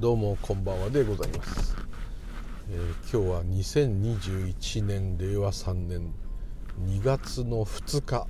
[0.00, 1.76] どうもこんばんはでございます、
[2.70, 6.14] えー、今日は2021年令和3年
[6.86, 8.26] 2月の2日、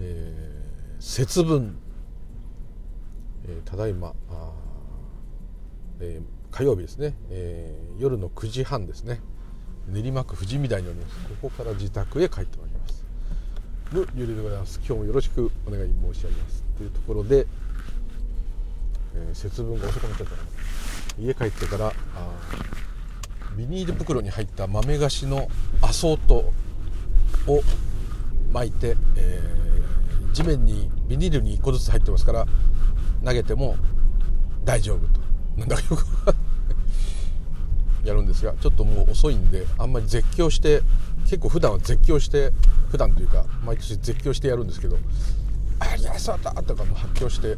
[0.00, 1.76] えー、節分、
[3.46, 4.14] えー、ただいま
[6.00, 9.20] えー、火曜日ですね、えー、夜の9時半ですね。
[9.86, 11.16] 練馬区富士見台におります。
[11.40, 13.04] ここから自宅へ帰ってまいります。
[13.92, 14.78] のゆりでございます。
[14.78, 16.64] 今日もよろしくお願い申し上げます。
[16.78, 17.46] というところで、
[19.14, 20.42] えー、節分が遅くなっちゃったの
[21.18, 21.92] 家帰ってから
[23.56, 25.48] ビニール袋に入った豆菓子の
[25.80, 26.52] アソート
[27.46, 27.62] を
[28.52, 32.46] 巻いて、えー、地面にビニールに1個ずつ入ってますから
[33.24, 33.76] 投げても
[34.64, 35.20] 大丈夫と
[35.56, 36.04] なんだかよく
[38.04, 40.82] やるんですがちょっともう遅いんであんまり絶叫して
[41.24, 42.52] 結構普段は絶叫して
[42.90, 44.98] 普段というか毎年絶叫してやるんですけど
[45.80, 47.56] 「ありゃそう!」とかも発狂して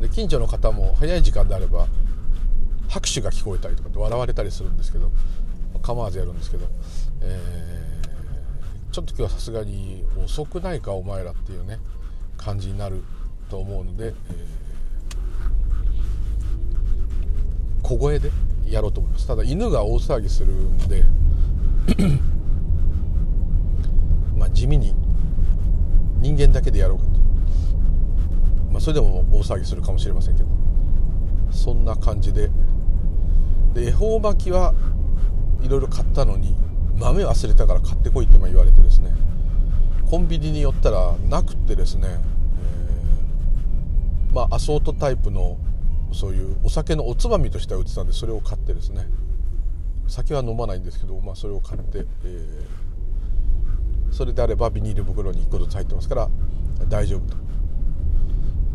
[0.00, 1.86] で近所の方も早い時間であれば
[2.88, 5.10] 拍手が聞こえたりとかって笑われたりするんですけど
[5.82, 6.66] 構わずやるんですけど、
[7.20, 11.78] えー、ちょっと今日はさすがに遅くないかお前らっていうね
[12.36, 13.02] 感じになる
[13.50, 14.14] と思うので、えー、
[17.82, 18.30] 小声で
[18.66, 19.26] やろうと思います。
[19.26, 21.04] ただ犬が大騒ぎするんで
[24.36, 24.94] まあ地味に
[26.20, 27.04] 人間だけでやろうか。
[27.04, 27.10] と、
[28.74, 30.48] まあ、それでも大騒ぎするかもしれませんけど。
[31.52, 32.50] そんな感じで。
[33.72, 34.74] で恵方巻きは
[35.62, 36.56] いろいろ買ったのに
[36.96, 39.14] 豆忘れたから買ってこいって言われてですね。
[40.10, 45.56] コンビニに寄ったらなくってですね、えー、まあアソートタイプの
[46.12, 49.06] そういうお酒のおつまみとしては売ってたんでそれを買ってですね。
[50.08, 56.28] 酒は飲まないんですけど、まあ、それを買って、えー、それであればビニール袋に1個ずつ入ってますから
[56.88, 57.43] 大丈夫と。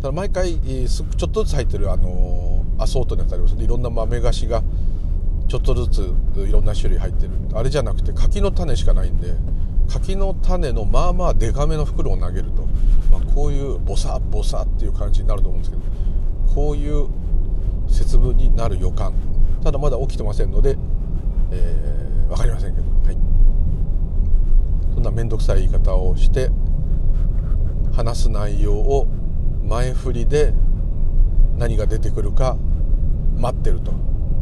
[0.02, 3.56] ただ毎回、ちょっとずつ入ってる、あの、アソートのやつあります。
[3.56, 4.64] ねいろんな豆菓子が
[5.48, 7.32] ちょっとずついろんな種類入ってる。
[7.54, 9.34] あれじゃなくて柿の種しかないんで
[9.90, 12.68] 柿の種のまあまあデカめの袋を投げると、
[13.12, 17.08] まあ、こういうボサボサっていう感じになると思うんですけどこういう
[17.90, 19.14] 節分になる予感。
[19.64, 20.78] ただまだ起きてませんので、
[21.52, 23.18] えー、分かりませんけど、はい、
[24.94, 26.50] そんな面倒くさい言い方をして
[27.92, 29.08] 話す内容を
[29.70, 30.52] 前振りで
[31.58, 32.58] 何が出てくるか
[33.38, 33.92] 待ってると、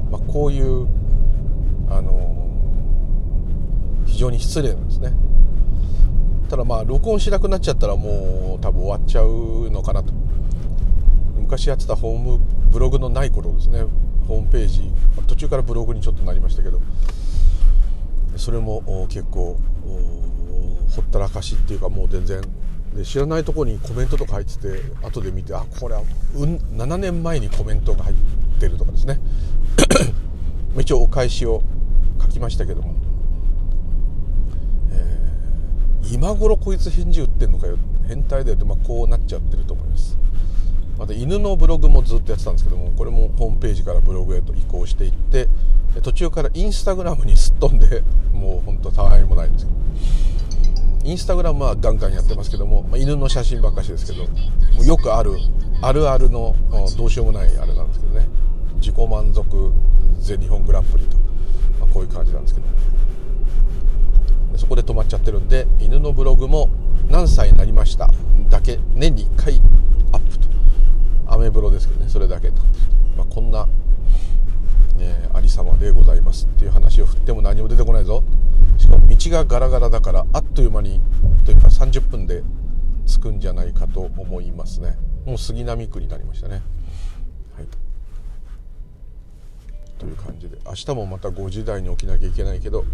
[0.10, 0.88] まあ、こういう
[1.90, 2.48] あの
[4.06, 5.12] 非常に失礼なんですね。
[6.50, 10.14] ただまあ録音しなくなっちゃったらもう多分終わっちゃうのかなと。
[11.38, 12.40] 昔やってたホーム
[12.72, 13.84] ブログのない頃ですね。
[14.28, 14.92] ホームページ
[15.28, 16.80] 途中からブログにちょっとなりましたけど。
[18.38, 19.58] それも結構
[20.96, 22.42] ほったらかしっていうかもう全然
[22.98, 26.02] で知らないところにコメントとか入ってて後で見てあこれは、
[26.36, 28.16] うん、7年前にコメントが入っ
[28.60, 29.20] てるとかですね。
[30.80, 31.62] 一応お返しを
[32.20, 32.94] 書きましたけども、
[34.92, 37.78] えー、今頃こいつ返事打ってんのかよ。
[38.08, 40.18] 変態だよって、まあ、こうなっちゃってると思います。
[40.98, 45.48] また犬のブログもずっとやってたんですけどもこれもホームページからブログへと移行していって
[46.02, 48.02] 途中からインスタグラムにすっ飛んで
[48.34, 49.78] もうほんとたわいもないんですけど。
[51.08, 55.38] インスタグラムはガンガンやってますけども、まあ、犬の写真ばっかしですけどもよくある
[55.82, 56.54] あるあるの
[56.98, 58.28] どうしようもないあれなんですけどね。
[58.76, 59.72] 自己満足
[60.20, 61.16] 全日本グランプリと、
[61.80, 62.68] まあ、こういう感じなんですけど
[64.58, 66.70] そこで止まっちゃってるんで犬のブログも
[67.08, 68.12] 何歳になりました
[68.50, 69.62] だけ年に1回
[70.12, 70.48] アップと。
[71.28, 72.62] アメブロですけどねそれだけと、
[73.18, 73.66] まあ、こんな、
[75.00, 78.24] えー、ありさまでございますっていう話を振っても何も出てこないぞ。
[78.78, 81.02] しかも道がガラガラだからあっという間に
[81.46, 82.44] というか30分で
[83.06, 84.98] 着くんじゃないかと思いますね。
[85.26, 86.62] もう杉並区になりましたね。
[87.56, 87.68] はい。
[89.98, 92.86] という感じで明日もまた5時台に起きなきゃいけないけど、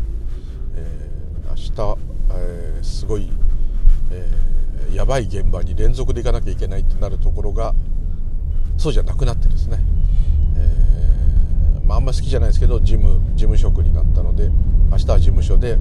[0.75, 1.99] えー、明日、
[2.31, 3.29] えー、すごい、
[4.11, 7.73] えー、やばい現場に連続で行かなきゃいけないってなるところが
[8.77, 9.79] そうじゃなくなってですね、
[10.57, 14.49] えー、まあ、あんま好きじゃないですけど事務事務職になったので
[14.93, 15.79] 明日は事務所で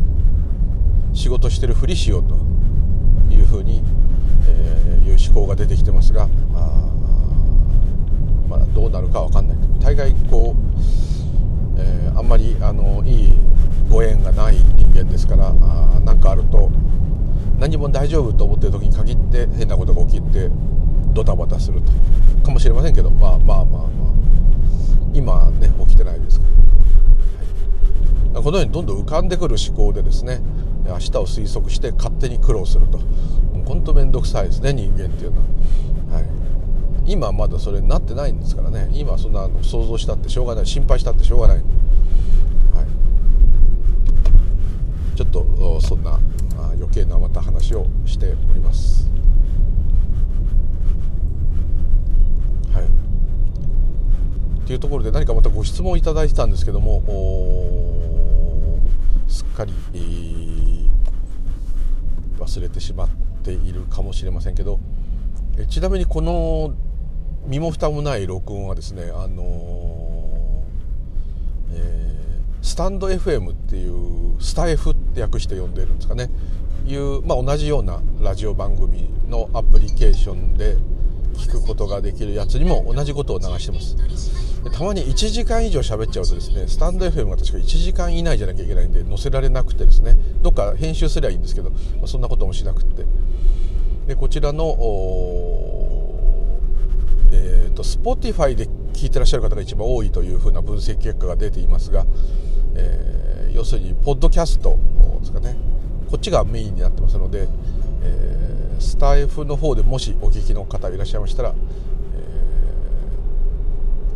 [1.12, 2.34] 仕事してるふりしようと
[3.30, 3.82] いうふうに、
[4.48, 6.28] えー、いう思考が出てきてますがあ、
[8.48, 9.56] まあ、どうなるか分かんない。
[9.80, 10.60] 大概こう、
[11.78, 13.34] えー、あんまりあのいい
[13.90, 15.52] ご縁がない人間ですから
[16.00, 16.70] 何かあると
[17.58, 20.48] 何も大丈夫と思ってる時に限って変なことが起きて
[21.12, 21.92] ドタバタすると。
[22.42, 23.88] かもしれませんけどまあまあまあまあ
[25.12, 26.52] 今ね起きてないですから、
[28.42, 30.40] このようにどんどん浮かんでくる思考でですね
[30.84, 32.98] 明日を推測して勝手に苦労すると。
[33.64, 35.38] 本当面倒くさいですね人間っていうの
[36.12, 36.26] は、はい、
[37.06, 38.90] 今はまだそれになってないんですからね。
[38.92, 40.66] 今そんなの想像したってしょうがない。
[40.66, 41.66] 心配したってしょうがない、はい、
[45.16, 46.18] ちょっとそんな
[46.74, 49.08] 余計なまた話をしております。
[52.74, 52.86] はい。
[54.66, 57.04] というところで何かまたご質問いただいてたんですけども
[59.32, 60.88] すっかり、えー、
[62.38, 63.08] 忘れてしまっ
[63.42, 64.78] ているかもしれませんけど
[65.56, 66.74] えちなみにこの
[67.46, 76.30] 身も蓋もない録音はですねあのー、えー、スタンド FM っていうスタ F って訳して呼んでるんですかね。
[76.84, 80.76] いう、まあ、同じようなラジオ番組のアプリケーションで
[81.34, 84.51] 聞くことができるやつにも同じことを流してます。
[84.70, 93.04] たまに1時間以上喋っちゃうとですねスタンド FM が確か1時間以内じゃなきゃいけないんで載せられなくてですねどっか編集すりゃいいんですけど、まあ、そんなこともしなくて。
[94.06, 94.76] でこちらの
[97.34, 102.04] えーと、Spotify で聞いてらっしゃる方が一番多いというふうな分析結果が出ていますが、
[102.74, 104.76] えー、要するにポッドキャスト
[105.20, 105.56] ですかね。
[106.10, 107.48] こっちがメインになってますので、
[108.02, 111.54] えー、スタイフの方でもしお聞きの方いらっしゃいましたら、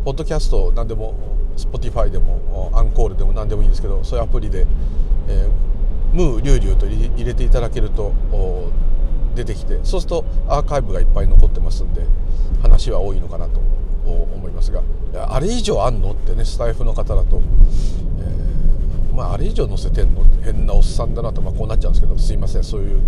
[0.06, 1.16] ポッドキャスト何でも
[1.56, 4.64] Spotify でもアンコールでも何でもいいんですけどそういうアプリで、
[5.26, 8.12] えー、ムーリュウリュウと入れていただけると
[9.34, 12.02] 出てきてそうするとアーカイブがいっぱい残ってますんで
[12.62, 13.58] 話は多いのかなと
[14.04, 14.84] 思いますが
[15.26, 17.42] あれ以上あんのってねスタイフの方だと、
[18.20, 20.22] え、まああれ以上載せてんの？
[20.40, 23.00] 変なおっさんだなと、まあ、こうなっちゃうんですけどすいませんそういう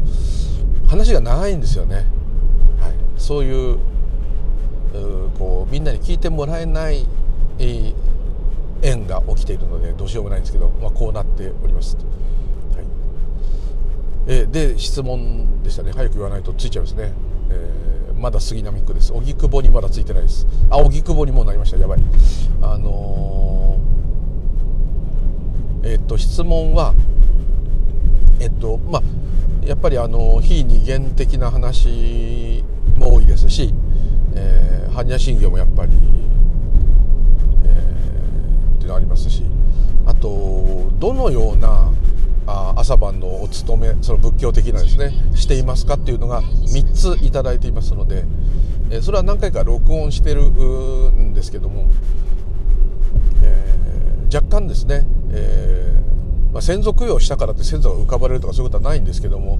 [0.88, 2.04] 話が長いんですよね、はい、
[3.16, 3.78] そういう
[5.38, 7.06] こうみんなに聞いてもらえない、
[7.58, 7.94] えー、
[8.82, 11.96] 縁が起きているのでどうしようもないんですけど、まあ、こうなっております。
[11.96, 12.06] はい。
[14.26, 15.92] えー、で質問でしたね。
[15.92, 17.12] 早く言わないとついちゃいますね、
[17.50, 19.12] えー、まだ杉並区です。
[19.12, 20.46] 荻窪にまだついてないです。
[20.70, 21.76] あ荻窪にもうなりました。
[21.76, 22.00] やばい。
[22.62, 26.94] あのー、えっと質問は
[28.40, 29.02] えっとまあ
[29.66, 32.64] やっぱりあの非二元的な話
[32.96, 33.74] も多いですし、
[34.98, 35.92] 般若心経もやっぱり、
[37.64, 39.44] えー、っていうのありますし
[40.06, 41.92] あとどのような
[42.48, 48.24] あ朝晩のお勤めその仏教的なですねしていますかっていうのが3ついただいていますので、
[48.90, 51.88] えそれは何回か録音してるんですけども、
[53.42, 59.58] えー、若干ですね、えー、まあ、先祖供養したからって先祖が浮かばれるとかそういうことはないんですけども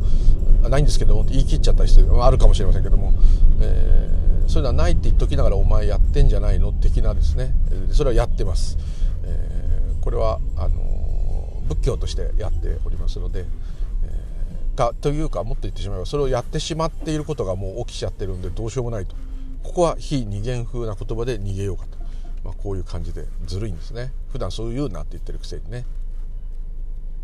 [0.66, 3.12] ないんですけどもって言い切っちゃったりしてあるかもしれませんけども、
[3.60, 4.17] え、
[4.48, 7.52] そういうのはないって言っときながらお前やってんじゃないの的なですね。
[7.92, 8.78] それはやってます。
[9.24, 19.14] えこれはあの仏教としてやっておりますので、えー、かというかもっと言ってしまえばそれをやってしまっていることがもう起きちゃってるんでどうしようもないと。
[19.62, 21.98] ここは非二元風な言葉で逃げようかと、
[22.42, 24.12] まあ、こういう感じでずるいんですね。
[24.32, 25.84] 普段そう言うなって言ってるくせにね。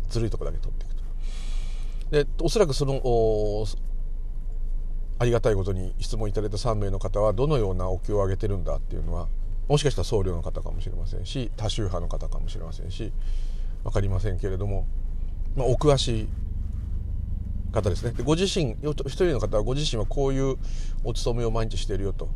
[0.09, 1.03] ずるいとこだけ取っていくと。
[2.11, 3.01] でおそらくその
[5.17, 9.27] ありがたいことに質問いただいた3名の方はどのようなお経をあげてるんだっていうのは
[9.67, 13.11] もしかしたら僧侶の方かもしれませんし多宗派の方かもしれませんし
[13.83, 14.85] 分かりませんけれども、
[15.55, 16.27] まあ、お詳しい
[17.71, 18.11] 方ですね。
[18.11, 20.57] でご自身一人の方はご自身はこういう
[21.03, 22.29] お勤めを毎日しているよと。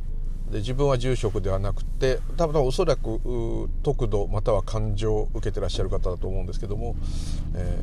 [0.52, 6.95] で自分は住職ではなくて多分おそらく得度または感情を受けてらっしゃる方だと思うんですけども、
[7.56, 7.78] え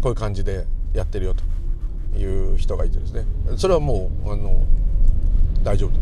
[0.00, 1.42] ー、こういう感じでやってるよと。
[2.16, 3.24] いう人がいてですね。
[3.56, 4.62] それはもうあの
[5.62, 5.96] 大丈夫と。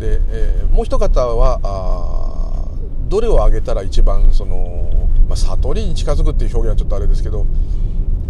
[0.00, 2.68] で、えー、もう一方は
[3.08, 7.46] どれを挙げたら一番その、まあ、悟りに近づくっていう表現はちょっとあれですけど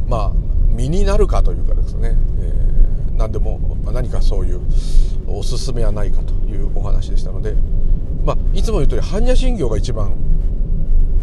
[0.09, 0.33] まあ
[0.69, 4.61] 身になるかというかですね、えー、何でも何かそういう
[5.27, 7.55] おすすめはないかというお話でしたので、
[8.25, 10.15] まあ、いつも言う通り般若心経が一番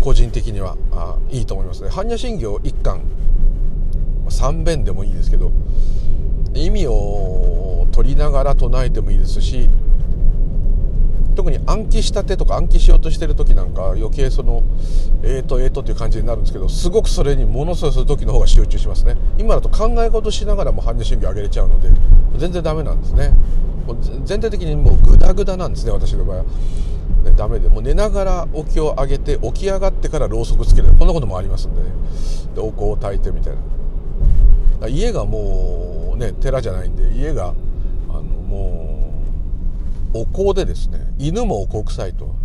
[0.01, 1.89] 個人的にはあいいと思いますね。
[1.89, 3.01] 般若心経一巻
[4.31, 5.51] 3遍でもいいですけど
[6.53, 9.69] 意味を取りながら唱えてもいいですし
[11.35, 14.63] 特に暗記したてとか暗記しようとしてる時なんか余計その
[15.23, 19.15] えーとえーとっていう感じになるんですけどすごくそれにものすごいする時の方が集中しますね。
[19.38, 21.89] 今だと考え事しながらも般若心経上げれちゃうので
[22.38, 23.29] 全然ダメなんですね。
[23.88, 26.51] もう全体的にもうグダグダなんですね私の場合は、ね、
[27.35, 27.69] ダメで。
[27.69, 30.89] もう寝ながらお経を上げて起き上がってからろうそくつける。
[31.00, 31.88] こんなこともありますんでね。
[32.55, 33.61] でお香を焚いてみたいな。
[34.88, 37.53] 家がもうね寺じゃないんで家が
[38.09, 39.23] あのも
[40.13, 42.35] うお香でですね犬もお香臭いと。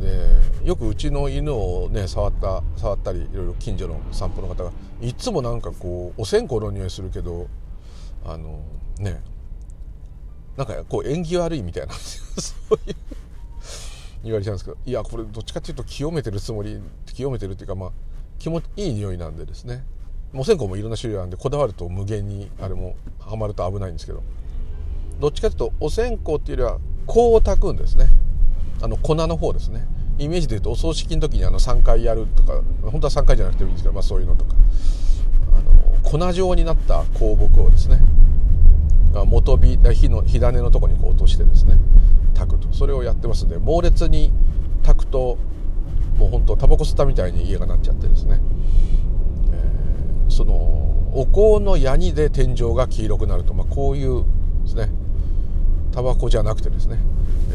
[0.00, 7.48] でよくうちの犬をね触った触ったりいろいろ近所の散歩の方がいつもなんかこうお線香の匂いするけど
[8.24, 8.60] あの
[8.98, 9.22] ね
[10.56, 12.96] なんかこう縁起悪いみたいな そういう
[14.24, 17.92] 言われちゃうんですけどいやこれどっちかっていうと清めてるつもり清めてるっていうかまあ
[18.38, 19.84] 気持ちいい匂いなんでですね。
[20.36, 24.22] お線香もいろんな種類あるんでこだわると無限にあれもはまると危ないんですけど。
[25.20, 28.08] どっちかというとお線香っていうよりは香を炊くんですね。
[28.82, 29.86] あの粉の方ですね。
[30.18, 34.54] イメージで言うとお葬式の時にあの3回やるとか本当は3回じゃなくてもいいんですけど、まあ、そういうのとか。
[35.52, 35.72] あの
[36.02, 38.00] 粉状になった香木をですね。
[39.26, 41.78] 元火火の火種のとこにこう落としてですね。
[42.34, 42.72] 炊くと。
[42.72, 44.32] それをやってますんで猛烈に
[44.82, 45.38] 炊くと
[46.18, 48.40] もう本当タバコ吸ったみたいに家がなっちゃってですね、
[50.34, 50.54] その
[51.14, 54.24] お香のヤニで天井が黄色くなると、まあ、こういう
[54.64, 54.90] ですね。
[55.92, 56.98] タバコじゃなくてですね。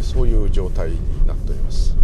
[0.01, 1.97] そういう状態になっております。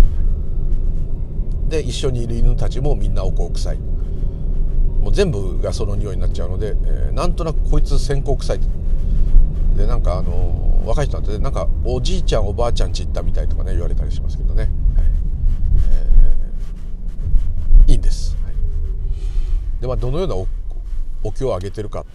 [1.70, 3.78] で一緒にいる犬たちもみんなお香臭い。
[3.78, 8.60] もう全部がその匂いになっちゃうので、えー、なんとなくこいつ線香臭い。
[9.78, 14.72] でなんかあの若い人なんてなんかおじいちゃんおばあちゃんち行ったみたいとかね言われたりしますけどね、はい。
[17.88, 18.56] えー、いいんです、はい、
[19.82, 20.48] でまあどのようなお
[21.26, 22.08] お経をあげてるかと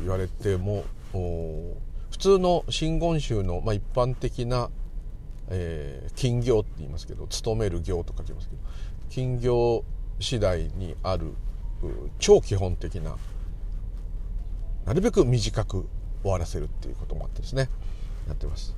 [0.00, 4.68] 言われても普通の真言宗の、まあ、一般的な、
[5.48, 8.60] えー、金行って言いますけど勤める行と書きますけど
[9.10, 9.84] 金行
[10.18, 11.34] 次第にある
[12.18, 13.16] 超基本的な
[14.84, 15.86] なるべく短く
[16.22, 17.68] 終わらせるっていうこともあってですね
[18.26, 18.74] やってます。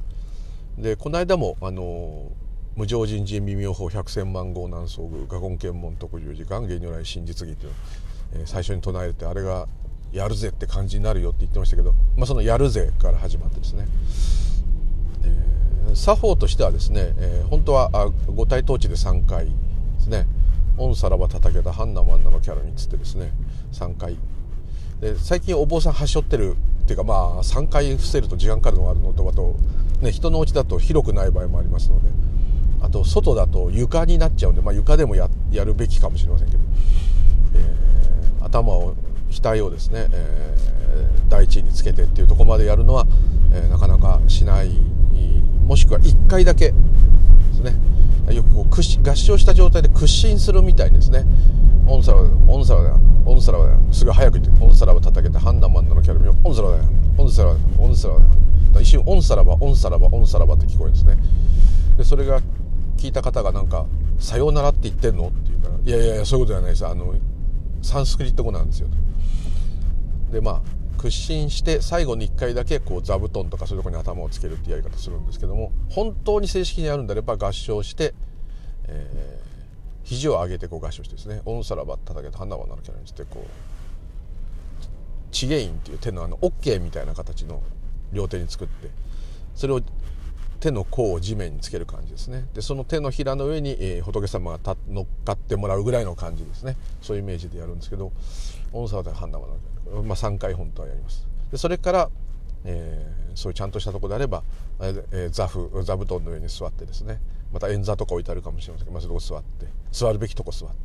[0.77, 2.31] でこの間もあの
[2.77, 7.73] 無常人人微妙法百千万号南宋宮画言検問特十時間芸如来真実義っていう、
[8.35, 9.67] え、最初に唱えてあれが
[10.13, 13.87] やるぜって感じになるよって言ってましたけど、まあ、そのやるぜから始まってですね、
[15.25, 17.91] えー、作法としてはですね、えー、本当は
[18.29, 19.53] 五体統治で3回で
[20.01, 20.27] すね
[20.77, 23.33] 「御さらば叩けたハンナマンナのキャラに」つってですね
[23.73, 24.17] 3回。
[25.01, 29.57] で最近お坊さんはしょってるっていうかまあ3回伏せると時間かかるのがあるのとあと、
[30.03, 32.11] ね、人のうちだと広くない場合もありますので
[32.83, 36.63] あと外だと床になっちゃうんで、まあ、床でもややるべきかもしれませんけど、
[37.55, 37.90] えー、
[38.50, 38.95] 頭を
[39.30, 43.07] 額をですね、えー、第一につけてっていうとこまでやるのは、
[43.52, 44.71] えー、なかなかしない。
[45.66, 46.75] もしくは1回だけで
[47.54, 47.90] すね。
[48.35, 51.25] よくこう屈合唱した状態で屈伸するみたいですね
[51.87, 56.76] 「オンサラオンサラだオンサラだすぐ早く言って「オンサラを叩けてハンダマンダのキャラミをオンサラだ
[57.19, 61.19] オンサラだオンサラだ一瞬「オンサラバオンサラバオンサラバ」って聞こえるんですね。
[61.97, 62.40] でそれが
[62.97, 63.87] 聞いた方がなんか
[64.19, 66.87] 「さようならって言ってんの?」って言うから「いやいやいやそういうことじゃないです。
[66.87, 67.14] あの
[67.83, 68.89] サンスクリット語なんですよ」
[70.31, 78.15] でまあ屈伸して最後に1回だけこう座布団とかそういうとこに頭をつけるっていうやり方するんですけども本当に正式にやるんであれば合唱して、
[78.87, 83.45] えー、肘を上げてこう合唱してですね「オンサラバ叩けと花はなるキャラにしてこう
[85.33, 87.63] チゲインっていう手のあの OK みたいな形の
[88.13, 88.91] 両手に作って
[89.55, 89.81] それを
[90.61, 92.47] 手の甲を地面につける感じですね。
[92.55, 96.76] でその手のひらの上に、えー、仏様が乗っかってもらうぐらいの感じですね。
[97.00, 98.12] そういうイメージでやるんですけど
[98.73, 101.26] 「オンサラバハンナマナるまあ、3回本当はやります。
[101.50, 102.11] でそれから、
[102.64, 104.45] えー、そういうちゃんとしたとこであれば、
[104.81, 107.21] えー、座布座布団の上に座ってですね。
[107.52, 110.76] また円座とか置いてあるかもしれませんけど、まあ、そこ座って座るべきとこ座って。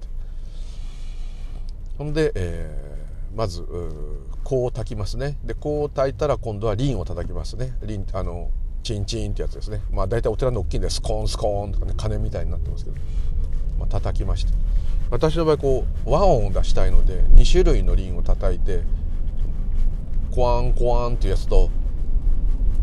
[1.97, 3.63] ほんで、えー、まず
[4.43, 5.37] 香を炊きますね。
[5.43, 7.77] で香を炊いたら今度は輪を叩きますね。
[7.83, 8.49] 輪あの
[8.85, 9.81] チンチンってやつですね。
[9.91, 12.97] まあ大体お寺の大きいんでスコーンスコーンとかね鐘みたいになってますけど、
[13.79, 14.53] まあ、叩きまして。
[15.09, 18.81] 私の場合こう和音を出したいので2種類の輪を叩いて
[20.33, 21.69] コワンコワンっていうやつと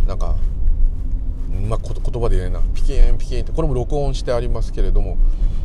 [0.06, 0.36] なんか
[1.68, 2.68] まあ、言葉で言えないな。
[2.74, 5.18] ピキンピキンってこれも録音してありますけれども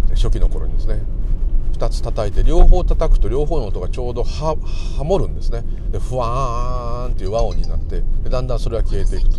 [0.10, 1.01] 初期の頃にですね。
[1.74, 4.56] 2つ叩いて両方叩くと両方の音がちょうどハ
[5.03, 5.63] モるんですね。
[5.91, 9.38] でふわーんっていう和音になってでだんだんそれが消えていくと。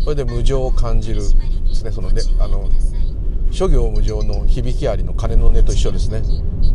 [0.00, 1.92] それで無情を感じるですね。
[1.92, 2.68] そのねあの
[3.50, 6.22] 諸行無常の響きありの鐘の音と一緒ですね。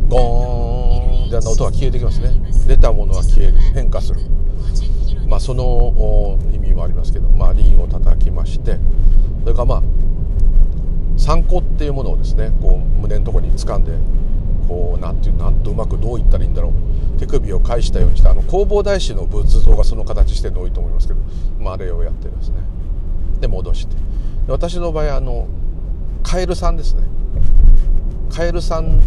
[0.08, 1.26] ゴーン。
[1.28, 2.30] ってあの音が消えてきますね。
[2.66, 3.58] 出たものは消える。
[3.74, 4.20] 変化する。
[5.26, 7.28] まあその意味もありますけど。
[7.30, 8.78] まあ輪を叩きまして。
[9.42, 9.82] それからまあ
[11.16, 13.92] 参考っていうものをですねこう胸のところに掴んで
[14.68, 16.72] こうなんていうなんとうまくどう言ったらいいんだろう。
[17.18, 21.20] 手首を返したようにしてあの弘法大師の仏像がその形してるの多いと思いますけど、
[21.60, 22.56] まあ、あれをやってですね。
[23.44, 23.96] で戻して。
[24.48, 25.46] 私の場合あの
[26.22, 27.02] カエルさんですね。
[28.30, 29.00] カエルさん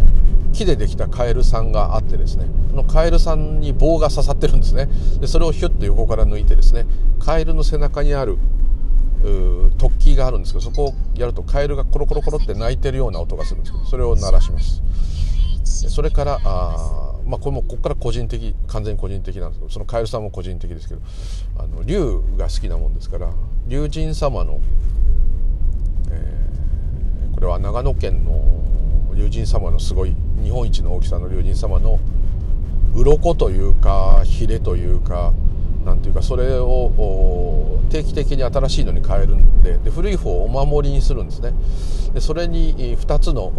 [0.53, 2.45] 木でできたカエルさんがあってですね。
[2.69, 4.87] そのカエルさんに棒が刺さってるんですね。
[5.19, 6.85] でそれをヒュッと横から抜いてですね。
[7.19, 8.37] カエルの背中にある
[9.77, 14.81] 突起があるんですけどそこをやるとカエルがコロコロコロって鳴いてるような音がするんですけどそれを鳴らします。
[15.63, 21.01] それからあまあ、これもここから個人的完全に個人的なんですけどそのカエルさんも個人的ですけど
[21.57, 23.33] あの竜が好きなもんですから
[23.67, 24.61] 竜神様の、
[26.09, 28.41] えー、これは長野県の
[29.13, 31.99] 竜神様のすごい日本一の大きさの竜神様の
[32.95, 35.33] 鱗というかヒレというか
[35.83, 41.53] なんていうかそれを定期的に新しいのに変えるんでで古い方をお守りにするんですね。
[42.13, 43.51] でそれに2つの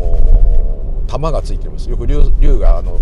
[1.08, 1.90] 玉がついてます。
[1.90, 2.98] よく竜があの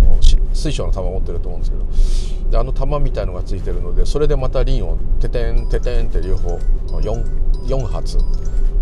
[0.55, 2.51] 水晶の玉を持ってると思うんですけど。
[2.51, 6.57] であの玉みたいのがついてるのでそれでまた輪をててんててんって両方
[7.01, 8.19] 4, 4発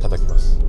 [0.00, 0.61] 叩きます。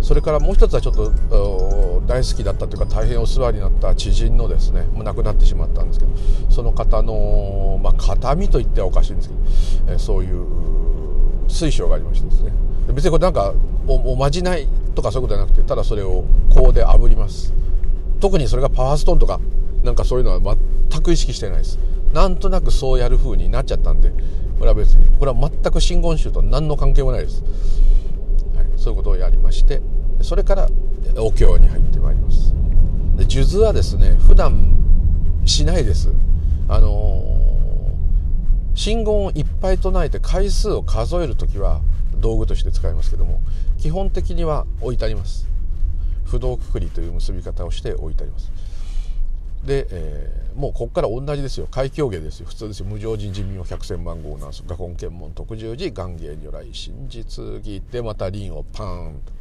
[0.00, 6.12] それからもう一つはちょっと大好きだったというか大変お世話になった知人のですねもう亡くなってしまったんですけど。
[6.50, 10.44] その方の、まあ、形見と言ってはおかしいんですけど、えそういう
[11.48, 12.52] 水晶がありましてですね。
[12.92, 13.54] 別にこれなんか
[13.86, 17.52] おまじないとかそういうことじゃなくてただそれを香で炙ります。
[18.20, 19.40] 特にそれがパワーストーンとか
[19.82, 20.56] なんかそういうのは
[20.90, 21.78] 全く意識してないです。
[22.12, 24.10] なんとなくそうやる風になっちゃったんで
[24.58, 27.42] これは別にこれは全く真言宗と何の関係もないです、
[28.54, 29.80] はい、そういうことをやりまして
[30.20, 30.68] それから
[31.16, 32.52] お経に入ってまいります。
[33.16, 34.76] で数珠はですね普段
[35.44, 36.10] しないです。
[36.68, 37.31] あの、
[38.74, 41.80] 信言をいっぱい唱えて回数を数える時は
[42.16, 43.40] 道具として使いますけども
[43.78, 45.46] 基本的には置いてあります。
[46.24, 48.50] 不動くくりという結び方をして置いてあります。
[49.64, 51.68] で、えー、もうここから同じですよ。
[51.70, 52.46] 海峡芸ですよ。
[52.46, 52.86] 普通ですよ。
[52.86, 57.82] 無常人人民を百千万号なんす画根検問特十字願芸如来真実義。
[57.92, 59.32] でまた輪をパーンと。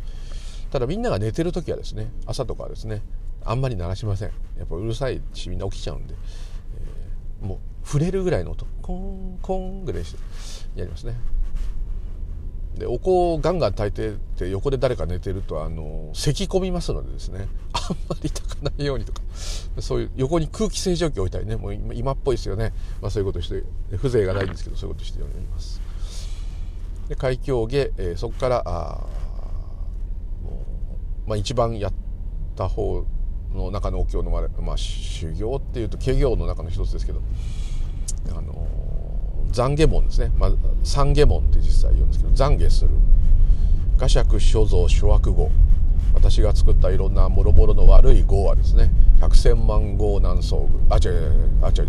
[0.71, 3.01] ただみんなが寝てる時はですね朝とかはですね
[3.43, 4.31] あんまり鳴らしません。
[4.57, 6.13] やっぱうるさいしみんな起きちゃうんで、
[7.43, 8.65] えー、もう触れるぐらいの音。
[8.81, 10.19] コンコンぐらいして
[10.79, 11.15] やりますね。
[12.77, 17.47] でお香をガンガン炊いてって横で誰か寝てるとあの咳き込みますのでですね。
[17.73, 19.21] あんまり炊かないようにとか。
[19.79, 21.55] そういう横に空気清浄機置いたりね。
[21.57, 23.63] もう今っぽいですよね、まあ、そういうことして
[23.97, 25.81] 風情がないんですけどそういうことしております。
[27.09, 29.05] で海峡下、えー、そこからあ
[31.27, 31.93] まあ、一番やっ
[32.55, 33.05] た方
[33.53, 37.21] の中のお経の、まあ、修行っていうと化行の中の一つですけど。
[38.29, 38.67] あの
[39.51, 40.51] 懺悔門ですね、まあ、
[40.83, 42.91] 三下門って実際言うんですけど懺悔する。
[43.97, 45.51] 画釈所蔵諸悪語
[46.13, 51.21] 私が作ったいろんなもろもろの悪い語はですね百千万号南宋あ違う違う
[51.61, 51.83] あ違う。
[51.83, 51.85] 違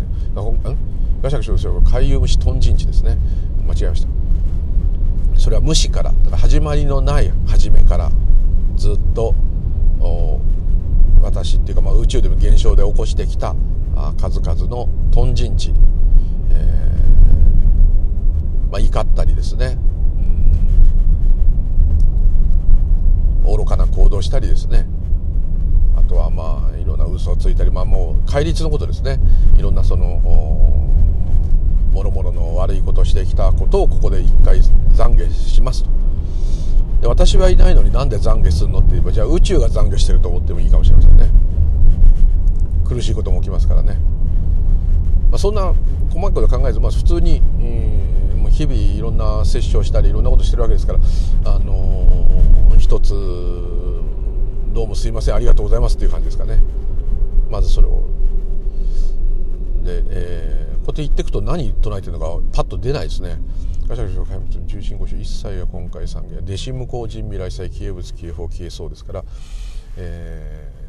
[0.73, 0.77] う
[1.21, 3.17] 画釈所蔵海遊虫トンジンチですね。
[3.65, 4.07] 間違えました。
[5.39, 8.11] それは無視からだから始まりのない始めから
[8.75, 9.33] ずっと
[11.21, 13.55] 私っていうか、まあ、宇宙でも現象で起こしてきた
[14.21, 15.73] 数々のトン人地、
[16.53, 19.77] えー、まあ、怒ったりですね、
[23.45, 24.85] うん、愚かな行動したりですね。
[25.95, 29.19] あとはまあいろんな嘘をついたり、まあ、もう戒律のことですね。
[29.57, 30.19] いろんなその
[31.93, 35.89] もろもろの悪いことをしてきたことをここで一回懺悔しますと。
[37.01, 41.29] で私はいないのになんで懺悔するのって言えばじゃあ宇宙が懺悔してると思ってもいいかもしれませんね。
[42.85, 43.97] 苦しいことも起きますからね、
[45.33, 45.73] まあ、そんな
[46.11, 50.99] 細かいこと考えず、まあ、普通に、えー、日々いろんな接種をしたりいろんなことしてるわけですから
[51.45, 53.15] あのー、一つ
[54.73, 56.59] どうもすいませんありがとうございますっていう感じですかね。
[57.49, 58.03] まずそれを。
[59.83, 63.39] で、えー、こうやって言っていくと何唱えてるのかパッと出ないですね。
[63.87, 69.23] ガシャガシャ開発重心五種一切は今回三芸弟子無効人未来祭消え物消え法消えそうですから、
[69.97, 70.82] えー、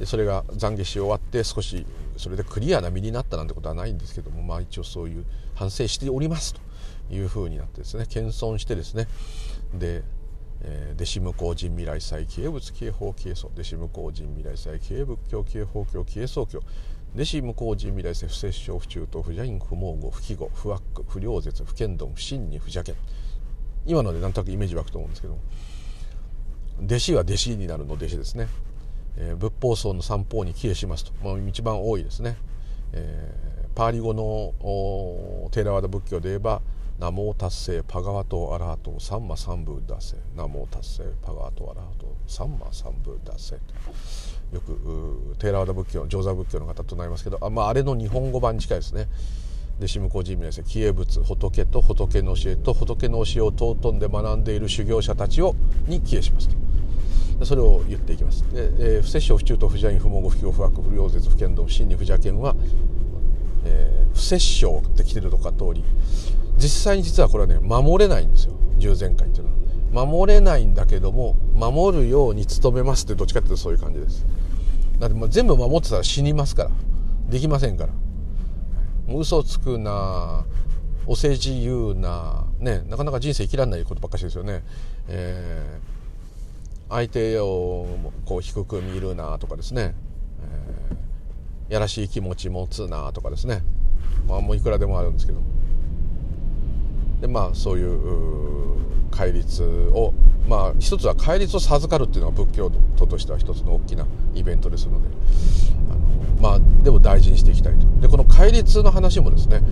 [0.00, 1.86] でそれが懺悔し終わって少し
[2.16, 6.60] それでクリアな身になったなんてことはないんですけどもまあ一応そういう反省しておりますと
[7.14, 9.06] いうふうになってですね謙遜してですね
[9.74, 10.02] で
[10.62, 16.60] えー、弟子無効人未来祭消え物消え法消えそう弟子無効人未来祭消え仏教消え法教消えそう教
[17.14, 22.94] 弟子無効人未来世不摂生不中等不邪因不毛語不記号不悪不良絶不剣道不信に不邪剣
[23.84, 25.40] 今ので何となくイメージ湧くと思うんですけども
[26.84, 28.48] 弟子は弟子になるの弟子ですね、
[29.20, 32.36] えー、仏法僧の三法に帰依しますと、まあ、一番多いですね、
[32.92, 34.54] えー、パーリ語の
[35.50, 36.62] テーラワダ仏教で言えば
[36.98, 43.56] ナモ達成パガワトアラハトサンマサンブーダセナモ達成パガワトアラハトサンマサンブーダセ
[44.52, 49.06] よくテーラワダ仏教上座仏教の方唱えますけどあ,、まあ、あれの日本語版に近いですね。
[49.78, 55.56] で下向人名です消え仏仏と仏の教えと仏の教えを尊んで学んでいる修行者たちを
[55.86, 56.69] に消えしますと。
[57.44, 58.44] それを言っていきます。
[58.52, 62.54] で、えー、不摂生不中と不邪因不毛不不不悪不良絶不剣道不真に不邪剣は、
[63.64, 65.84] えー、不摂生って来てるとか通り
[66.58, 68.54] 実際に実はこれはね守れないんですよ。
[68.78, 70.06] 従前回っていうのは。
[70.06, 74.24] 守れないんだけども守るように努めますってどっちかっていうとそういう感じです。
[74.98, 76.70] だってもう全部守ってたら死にますから。
[77.28, 77.92] できませんから。
[79.14, 80.44] 嘘つくな。
[81.06, 82.44] お世辞言うな。
[82.58, 82.84] ね。
[82.88, 84.62] なかなか人生生きられないことばっかしですよね、
[85.08, 85.99] えー、
[86.90, 87.86] 相手を
[88.24, 89.94] こう低く見るなとかですね、
[90.42, 93.62] えー、やらしい気持ち持つなとかですね。
[94.28, 95.40] まあもういくらでもあるんですけど。
[97.20, 98.76] でまあそういう
[99.10, 99.62] 戒律
[99.94, 100.12] を
[100.48, 105.08] まあ一つは戒律を授かるっていうのは仏教徒としては一つの大きなイベントですので。
[105.90, 106.00] あの
[106.40, 107.86] まあでも大事にしていきたいと。
[108.00, 109.62] でこの戒律の話もですね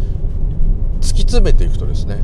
[1.01, 2.19] 突き詰めていくとですね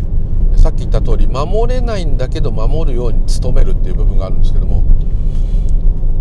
[0.57, 4.83] さっき言った通り守れないんだけど守るように努めるっていう部分があるんですけども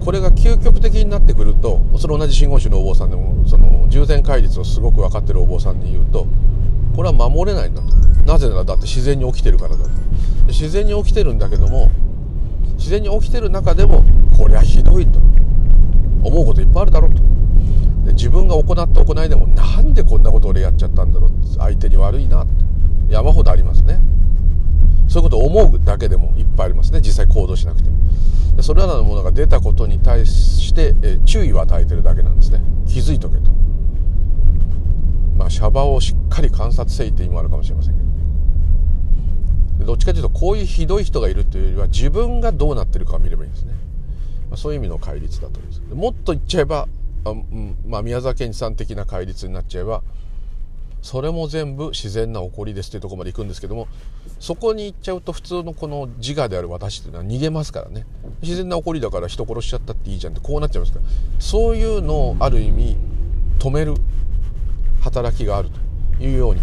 [0.04, 6.28] これが究極的になってくるとそれ同じ真言宗のお坊さんでもその従前戒律をすごく分かってるお坊さんに言うと
[6.96, 7.88] これは守れないんだと。
[8.24, 9.89] なぜならだって自然に起きてるからだと。
[10.48, 11.89] 自然に起きてるんだけども
[12.76, 14.04] 自然に起きてる中でも
[14.38, 15.19] こりゃひどいと。
[16.24, 17.22] 思うこといっぱいあるだろうと。
[18.06, 21.32] で自分が行った行いでもなんでこんなこと俺やっちゃったんだろう。
[21.58, 22.54] 相手に悪いなって。
[23.10, 24.00] 山ほどありますね。
[25.08, 27.02] そういうことを思うだけでもいっぱいありますね。
[27.02, 27.98] 実際行動しなくても。
[28.62, 32.62] それらのものが出たことに対してえ注意を与えてるだけなんですね。
[32.88, 33.52] 気づいとけと。
[35.36, 38.04] まあシャバをしっかり観察せいって意味もあるかもしれませんけど。
[39.86, 43.74] どっちかというとこういうひどい人がいるというよりは自分がどうなってるかを見ればいいんですね、
[44.50, 45.82] まあ、そういう意味の戒律だと思います。
[45.94, 46.88] もっと言っちゃえば
[47.26, 50.02] あ、うんまあ、宮沢賢治さん的な戒律になっちゃえば
[51.04, 53.89] それも全部自然な起こりですというところまで行くんですけども
[54.39, 58.06] そこに行っちゃうと普通のこの自我である私というのは逃げますからね
[58.42, 61.06] 自然な起こりだから人殺しちゃったっていいじゃんってこうなっちゃいますから
[61.39, 62.98] そういうのをある意味
[63.60, 63.96] 止める
[65.02, 65.70] 働きがある
[66.18, 66.62] というように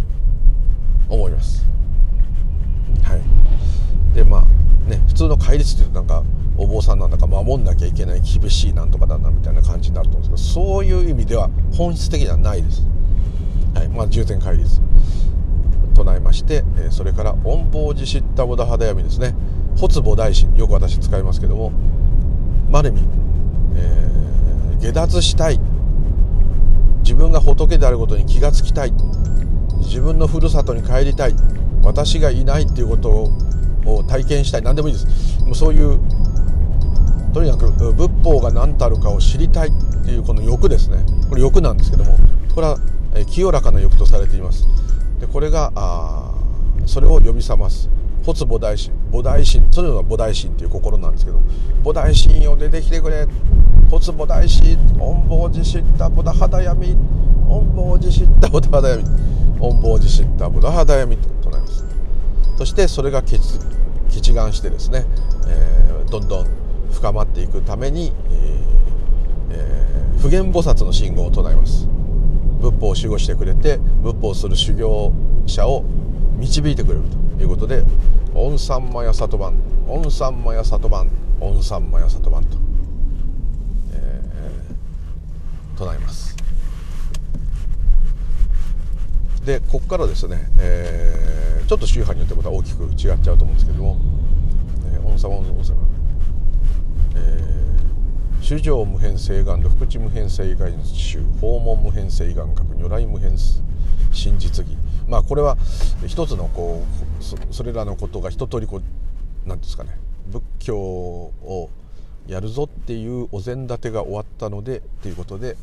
[1.11, 1.67] 思います。
[3.03, 6.23] はい、でまあね普通の戒律っていうとなんか
[6.57, 12.87] お坊さんなんだか守んなきゃいけない厳しいなんとかだなみたいな感じになると思うんですけどそういう意味では本質的にはないです。
[13.75, 13.89] はい。
[13.89, 14.81] まあ、重点戒律
[15.95, 19.35] 唱えまして、えそれから「恩法寺知ったボダ肌闇」ですね
[19.79, 21.73] 「発母大心」よく私使いますけども
[22.71, 23.01] まる意味、
[23.77, 25.61] えー、下脱したい。
[27.03, 28.93] 自分が仏であることに気がつきたい。
[29.79, 31.35] 自分のふるさとに帰りたい。
[31.83, 33.33] 私がいないっていうこと
[33.85, 34.63] を体験したい。
[34.63, 35.43] 何でもいいです。
[35.45, 35.99] もうそういう
[37.33, 41.05] とにかく仏法が何たるかを知りたいっていうこの欲ですね。
[41.29, 42.17] これ欲なんですけども
[42.55, 42.79] これは
[43.27, 44.67] 清らかな欲とされています。
[45.21, 46.35] でこれがあ
[46.87, 47.89] それを呼び覚ます。
[48.25, 49.67] 発菩提心菩提心。
[49.71, 51.41] そのような菩提心っていう心なんですけど。
[51.83, 53.27] 菩提心を出てきてくれ。
[53.91, 56.09] 発菩提心恩法寺知った。
[56.09, 56.97] 菩提肌闇。
[57.49, 58.49] 恩法寺知った。
[58.49, 59.05] 菩提肌闇。
[59.61, 60.49] 恩法寺知った。
[60.49, 61.85] 菩提肌闇と唱えます。
[62.57, 63.59] そしてそれが結
[64.11, 65.07] 結願してですね、
[65.49, 66.47] えー、どんどん
[66.93, 68.61] 深まっていくために、えー
[69.51, 71.89] えー、普賢菩薩の信号を唱えます。
[72.61, 75.13] 仏法を守護してくれて仏法をする修行
[75.47, 75.85] 者を
[76.39, 77.01] 導いてくれる
[77.37, 77.85] ということで
[78.35, 79.55] 「御三魔や里番
[79.87, 82.57] 御三魔や里番御三魔や里番」と、
[83.93, 86.37] えー、唱えます。
[89.45, 93.97] でここからですね、えー、ちょっと宗派によってまた大きく違っちゃうと思うんですけども
[94.93, 95.77] 「えー、御三御三
[97.17, 97.70] えー、
[98.41, 103.37] 主上無変性願と福地無変性願宗訪問無変性願覚如来無変
[104.13, 104.77] 真実義
[105.07, 105.57] まあこれは
[106.07, 106.83] 一つのこ
[107.21, 108.83] うそれらのことが一通りこう
[109.47, 109.99] 何ですかね
[110.29, 111.71] 仏教を
[112.27, 115.57] やるぞっていうお膳立てが終わったのでということで、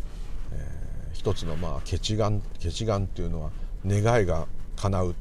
[0.51, 3.51] えー、一つのまあ決願決願っていうのは
[3.85, 5.15] 願いが叶う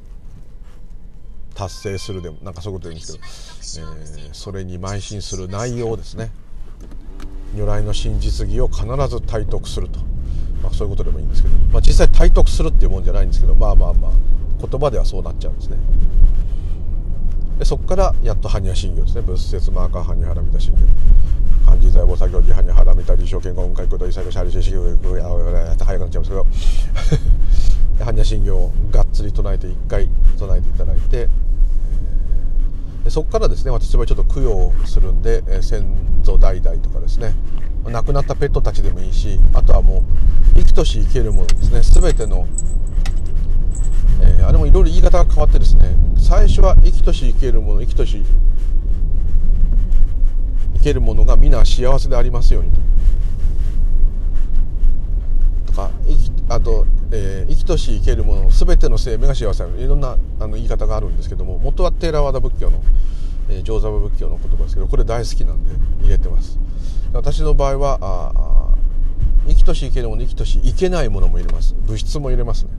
[1.53, 6.31] 達成するでもなんかそういうことでいいんですけど、えー、それに邁進する内容ですね
[7.55, 9.99] 如来の真実義を必ず体得すると。
[10.61, 13.55] まあ、そういうことでもいいんですけど、まあ、実際体得するっていうもんじゃないんですけど。
[13.55, 14.11] まあまあまあ
[14.59, 15.77] 言葉ではそうなっちゃうんですね。
[17.59, 19.21] でそこからやっと般若心経ですね。
[19.21, 20.79] 仏説マーカー般若ハラミタ心経。
[21.65, 25.23] 漢字財宝作業時般若ハラミタ理想健康運海空とイサイコシャリシェシキや
[25.85, 26.47] 早くなっちゃうんですけど。
[27.99, 30.07] 般若心経をがっつり唱えて一回
[30.37, 31.27] 唱えていただいて
[33.09, 35.85] そこからですね私はちょっと供養するんで、え先
[36.23, 37.33] 祖代々とかですね
[37.85, 40.03] 亡くなったペットたちでもいいしあとはもう
[40.55, 42.47] 生きとし生けるものですね全ての、
[44.21, 48.25] えー、あれもいろいろ言い方が変わってですね最初は生きとし生けるもの生きとし
[50.75, 52.77] 生けるものが皆幸せでありますようにと。
[55.77, 55.91] か
[56.49, 59.83] あと、えー、生きとし生けるもの全ての生命が幸せになる。
[59.83, 62.81] いろんなあの言い方があるんですけども元はテーラワダ仏教の、
[63.49, 65.69] えー、上座部仏教の言葉ですけどこれ大好きなんで
[66.01, 66.59] 入れてます。
[67.13, 68.75] 私の場合はあ
[69.47, 71.75] 生きとし生けるもの生きとし生けないものも入れます。
[71.85, 72.71] 物質も入れますね。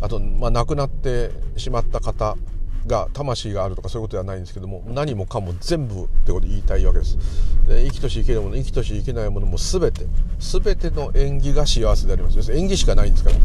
[0.00, 2.36] あと、まあ、亡くなってしまった方
[2.86, 7.18] が魂があるとかそういうことではないんですけども何もかも全部ってことを言いたいわけです。
[7.66, 10.06] で生きとし生けるもの生きとし生けないものも全て
[10.38, 12.36] 全ての縁起が幸せであります。
[12.36, 13.36] 要するに縁起しかないんですから。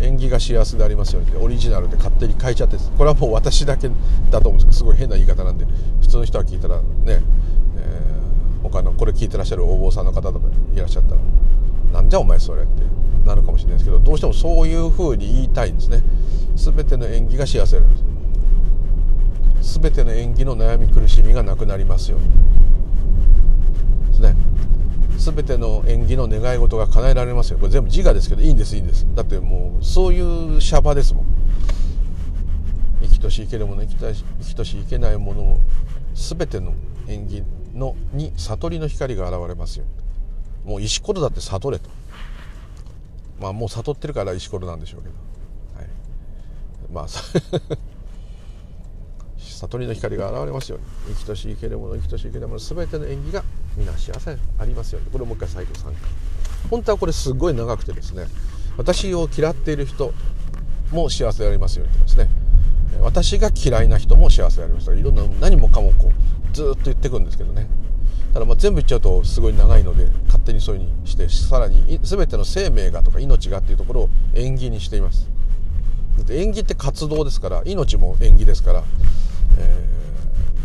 [0.00, 3.90] 縁起が幸せでありますようにオリジナルで勝手に変えちゃってこれはもう私だけ
[4.30, 5.66] だと思うんですけどすごい変な言い方なんで
[6.00, 11.20] 普通の人は聞いたらね、えー、他のこれ聞いてらっしゃるお坊さんの方とかいらっしゃったら
[11.92, 12.82] なんじゃお前それって
[13.26, 16.02] なるかもしれないですけどどうしてもそういうふうに言いたいんですね。
[16.56, 18.04] 全ての縁起が幸せであります。
[19.60, 22.18] 全ての縁起の悩み苦しみがなくなりますよ
[24.10, 24.34] ですね。
[25.18, 29.06] 全ての縁起の願い事が叶えられますよこれ全部自我ですけどいいんですいいんです。
[29.14, 31.26] だってもうそういうシャバですもん。
[33.02, 35.58] 生きとし生けるもの生き生きとし生けないもの
[36.14, 36.72] 全ての
[37.06, 37.42] 縁起
[37.74, 39.84] のに悟りの光が現れますよ
[40.64, 41.90] もう石ころだって悟れと。
[43.40, 45.14] まあもう悟ってるから石ころなんでしょうけど、
[45.76, 45.88] はい、
[46.92, 47.06] まあ
[49.60, 51.14] 悟りの光が現れますように。
[51.14, 53.44] 生きとし生けるもの生きとし生けるもの全ての縁起が
[53.76, 55.10] 皆幸せありますように。
[55.10, 55.94] これをもう一回最後3回
[56.70, 58.26] 本当はこれすごい長くてですね
[58.76, 60.12] 私を嫌っている人
[60.90, 62.30] も幸せでありますように言ってますね。
[63.02, 64.94] 私が嫌いな人も幸せであります。
[64.94, 67.66] いろんな何もかもこうずっと言ってくんですけどね。
[68.32, 75.28] ただまあ全部言っちゃうとすごい長いので勝手にそういうふうにしてさらに全ての生命がとか命がっていうところを縁起にしています。
[76.28, 78.84] 縁起って活動ですから命も縁起ですから、
[79.58, 79.86] え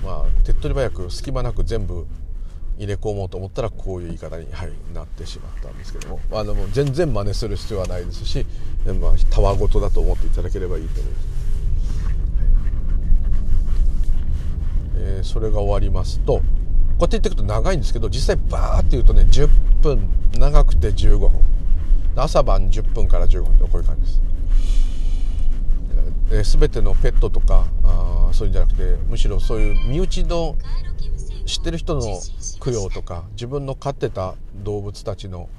[0.03, 2.07] ー、まあ手っ取り早く隙間なく全部
[2.77, 8.45] 入れ込もうと思ったらこういう言い方に、はい、なってしまったんですけども、まあ、でも全然真似する必要はないですし、
[8.85, 11.27] まあ、たわごとだと思っていただければいいと思います、
[14.97, 19.47] え、それが終わりますとこうやって言っていくと長いんですけど実際バーって言うとね10
[19.81, 21.55] 分長くて15分。
[22.15, 24.21] 朝晩10分から15分とこういう感じです、
[26.31, 30.55] えー、全てのペットとかあそういうんじゃなくてむしろそういう身内の
[31.45, 32.01] 知ってる人の
[32.59, 35.49] 供養とか自分の飼ってた動物たちの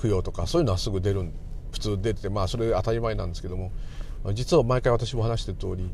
[0.00, 1.30] 供養とかそういうのはすぐ出る
[1.72, 3.72] 普通出ててまあそれ当たり前なんですけども
[4.34, 5.90] 実は毎回私も話してる通り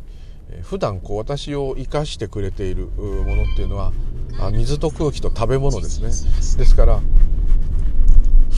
[0.63, 3.93] 普段こう私を生かしてくれているものっていうのは
[4.53, 6.07] 水と空気と食べ物ですね。
[6.09, 6.13] で
[6.65, 7.01] すから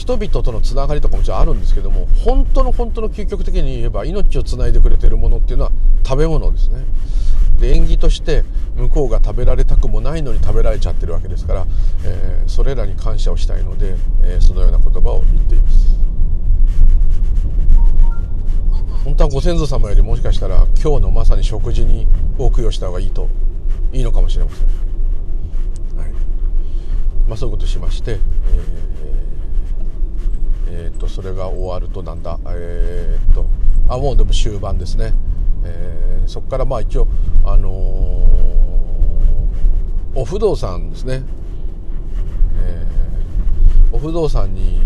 [0.01, 5.71] 人々とのつながりとかもちろんあるんですけども本当の本当の究極的に言えば命をつないでくれているものっていうのは
[6.03, 6.83] 食べ物ですね。
[7.59, 8.43] で縁起として
[8.75, 11.67] 向こうが食べられたくもないのに食べられちゃってるわけですから、
[12.03, 15.95] えー、それらに感謝をしたいので、えー、そのような言葉を言っています。
[19.03, 22.07] 本当はご先祖様よりもしかしたら今日のまさに食事に
[22.39, 23.29] お供養した方がいいと
[23.93, 24.67] いいのかもしれません、
[25.99, 26.11] はい。
[27.27, 29.30] まあ、そういうことしまして、えー
[30.73, 32.39] えー、とそれが終わるとなんだ？
[32.47, 33.45] えー、っと
[33.89, 35.13] あもうでも終盤ですね、
[35.65, 37.07] えー、そこからまあ一応
[37.43, 37.69] あの、
[40.15, 41.23] お不動産ですね、
[42.57, 44.81] えー、お不動産に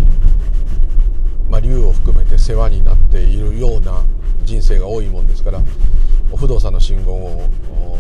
[1.48, 4.02] まあ、竜を含めて世話になっているような
[4.46, 5.62] 人生が多いもんですから
[6.32, 7.48] お不動産の信号を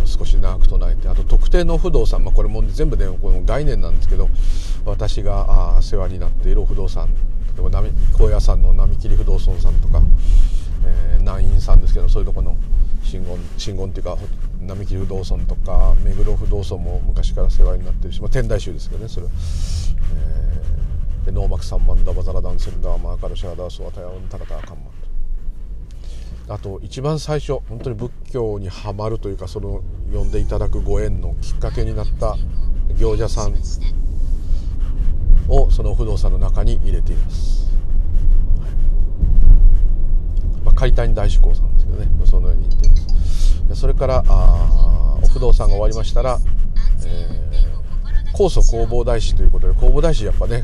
[0.05, 4.29] 少し長く唱えてあと特定の不動産、まあ、これも全部ねこの概念なんですけど
[4.83, 7.09] 私が世話になっているお不動産
[7.57, 7.83] 例えば
[8.17, 10.01] 高野山の並切不動尊さんとか、
[10.85, 12.55] えー、南院さんですけどそういうとこの
[13.03, 14.17] 信言信言っていうか
[14.61, 20.85] 並木不動尊とか目黒不動尊も昔から世話になってるし、まあ、天台宗ですけどねそれ、えー
[21.25, 24.77] でノーマク3万ダバザラダンセンダーマーカルシャーダースワタヤウンタカタカン
[26.47, 29.81] マあと一番最初本当に仏教にはまるというかその
[30.13, 32.37] 呼んでいただくご縁のきっかけになった
[32.99, 33.55] 行者さん。
[35.47, 37.69] をその不動産の中に入れています、
[40.63, 43.75] まあ、解体に大志向さんですけどねそのように言っています。
[43.75, 46.39] それからあお不動産が終わりましたら、
[47.05, 50.63] えー、高祖弘法大師ということで弘法大師やっぱね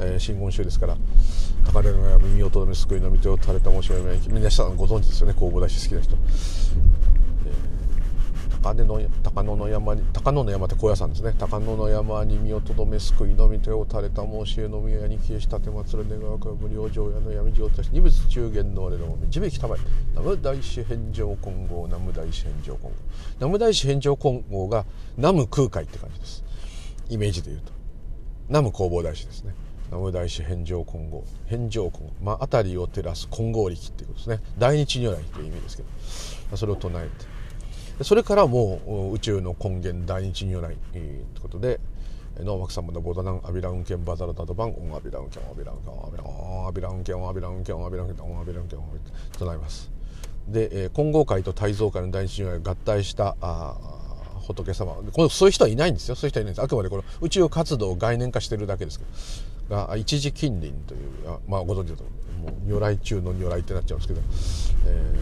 [0.00, 0.96] えー、真言宗ですから
[1.66, 6.16] 高根の山耳をとどめ救いの御手を垂れた申し訳ない皆さんご存知ですよね弘法大師好きな人、
[8.64, 11.34] 高根の高野の山に高野の山って高野山ですね。
[11.38, 19.78] 高野の山に身をとどめ救いの御手を垂れた申し絵の宮に消えしたてまつる願わくは無料上夜の闇上とし二仏中元の我の導きたまえ
[20.12, 22.92] 南無大師返上金剛南無大師返上金剛
[23.34, 24.86] 南無大師返上金剛が
[25.18, 26.42] 南無空海って感じです。
[27.10, 27.70] イメージで言うと。
[28.48, 29.54] 南無弘法大師ですね。
[29.88, 32.12] 南無大師遍照金剛遍照金剛。
[32.22, 34.40] まあ辺りを照らす金剛力っていうことですね。
[34.56, 36.56] 大日如来という意味ですけど。
[36.56, 37.33] それを唱えて。
[38.02, 41.78] それからもう宇宙の根源大日如来ということで、
[42.40, 49.90] ノーマクサマンダボダナンアビラウンケンバザラダドバンオンアビラウンケンアビラウンケンアビラウンケンアビラウンケンアビラウンケンアビラウンケンアビラウンケンとなります
[50.48, 53.76] で、えー、金剛界と胎蔵界の大日真言が合体したあ
[54.48, 59.04] 仏様このそういう人はいないんですよそういう人はいないんですあくまでこの宇宙活動を概念化してるだけですけ
[59.70, 61.00] どが一時近隣という
[61.46, 62.02] まあご存知だと
[62.42, 64.20] もう如来中の如来ってなっちゃうんですけど、
[64.86, 65.18] え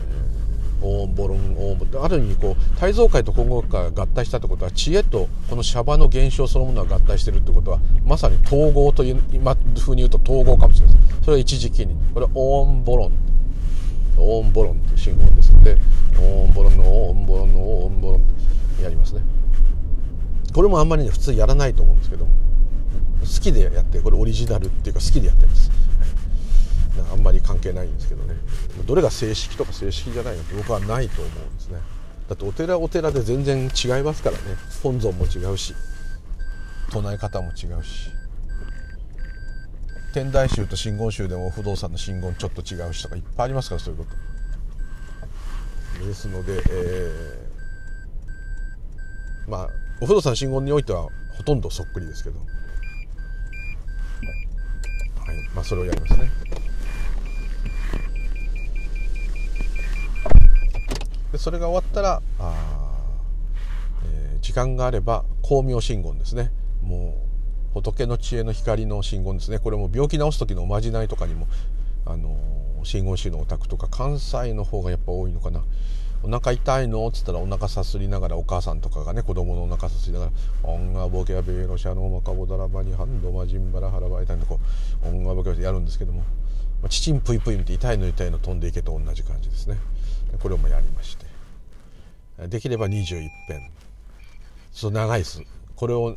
[0.49, 0.52] ー
[0.83, 2.05] オンボロンオーン。
[2.05, 10.97] ある意味こう大蔵界と金剛界が合体したってことは知恵とこのシャバの現象そのものが合体してるってことはまさに統合という今風に言うと統合かもしれない。
[11.23, 13.13] それは一時期にこれはオーンボロン。
[14.19, 15.79] オーンボロンっていう信号ですので
[16.19, 18.25] オーンボロンのオンボロンのオンボロンっ
[18.77, 19.23] てやりますね。
[20.53, 22.33] これもあんまりね普通やらないと思うんですけども。
[23.23, 25.71] 好きでやってこれオリジナルっていうか好きでやってます。
[27.11, 28.35] あんまり関係ないんですけどね。
[28.87, 31.79] どれが正式とか正式じゃないのって僕はないと思うんですね。
[32.29, 34.43] だってお寺お寺で全然違いますからね。
[34.83, 35.75] 本尊も違うし
[36.91, 38.11] 唱え方も違うし。
[40.13, 44.07] 天台宗と真言宗でも不動産の真言ちょっと違うしとかいっぱいありますからそういうこ
[45.99, 46.07] と。
[46.07, 49.69] ですので、えー、まあ
[50.01, 52.45] お不動産真言においてはほとんどそっくりですけど、は
[55.33, 55.49] い。
[55.55, 56.31] まあ、それをやりますね。
[61.33, 62.55] でそれが終わったらあ、
[64.05, 66.53] えー、時間があれば光明真言ですね。
[66.83, 67.17] も
[67.71, 69.59] う仏の知恵の光の真言ですね。
[69.59, 71.49] これも病気治す時のおまじないとかにも
[72.05, 72.37] あの
[72.85, 75.65] 真言宗のお宅とか関西の方がやっぱ多いのかな。
[76.25, 77.05] お腹痛いの？
[77.09, 84.61] っつったらお腹さすりながらお母さんとかがね子供のお腹さすりながら「オンガボケアベロシャノマカボダラバニハンドマジンバラハラバイタン」とこ
[85.05, 86.27] うオンガボケアやるんですけども、ま
[86.87, 89.79] あ、チチンプイプイ見て痛いの痛いの飛んでいけと同じ感じですね。
[90.41, 91.22] これもやりまして
[92.49, 93.71] できれば21編。
[94.73, 95.43] そう長いです。
[95.77, 96.17] これを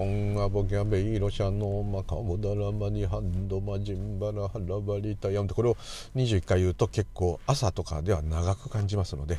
[0.00, 5.76] オンアボギャベイロシャノマカモダラマニハンドマジンバラハラバリタヤムってこれを
[6.14, 9.38] 21回言うと結構朝とかでは長く感じますので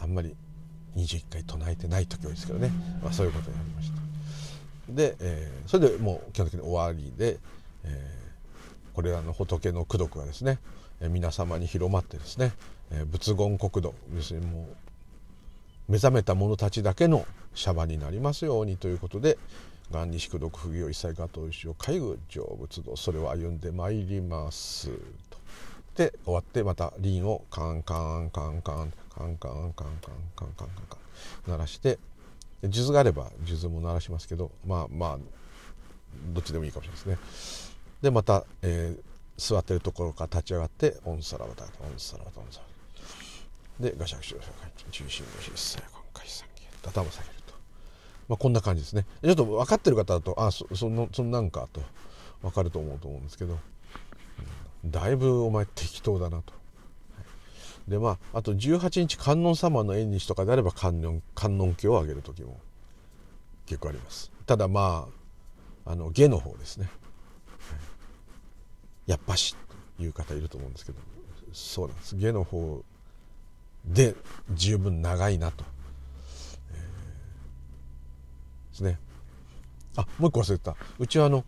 [0.00, 0.34] あんまり
[0.96, 2.70] 21回唱えてない時多いですけどね、
[3.02, 4.04] まあ、そういうことになりました。
[4.88, 7.38] で、えー、それでもう基本的に終わりで、
[7.84, 10.58] えー、これらの仏の功徳がですね、
[11.00, 12.52] えー、皆様に広まってですね、
[12.90, 14.83] えー、仏言国土要するにもう
[15.88, 19.38] 目覚めた者たちだけのシャバになりますようにということで
[19.92, 24.88] 「がんに宿毒不義を一切がとしを介護成仏道それを歩んでまいります」
[25.30, 25.38] と。
[25.96, 30.96] で終わってまた輪をカンカンカンカンカンカンカンカンカンカンカンカ
[31.46, 31.98] ン鳴らして
[32.62, 35.18] 数珠があれば数珠も鳴らしますけどまあまあ
[36.32, 37.74] どっちでもいいかもしれないですね。
[38.02, 39.02] でまた、えー、
[39.36, 42.73] 座ってるところから立ち上がって「オンサラバタオンサラバタオンサラバタ」
[43.80, 44.38] でガシャクシャ
[44.90, 47.54] 中心の必須今回3件頭下げると、
[48.28, 49.04] まあ、こんな感じですね。
[49.22, 51.82] ちょっと分かってる方だとあそそのそんなんかと
[52.42, 53.58] 分かると思うと思うんですけど、
[54.84, 56.52] うん、だいぶお前適当だなと。
[57.88, 62.60] でまああと18日観音様の縁日とかであれば観音観音経をあげる時も
[63.66, 64.30] 結構あります。
[64.46, 65.08] ただま
[65.84, 66.88] ああの下の方ですね、
[69.06, 69.54] やっぱし
[69.98, 70.98] という方いると思うんですけど。
[71.52, 72.16] そうなんです。
[72.16, 72.82] 下の方
[73.86, 74.14] で
[74.50, 75.64] 十分長いなと、
[76.72, 76.78] えー、
[78.70, 78.98] ですね。
[79.96, 80.76] あもう一個忘れてた。
[80.98, 81.44] うちはあの